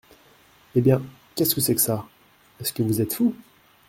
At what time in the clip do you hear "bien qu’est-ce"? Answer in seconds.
0.81-1.53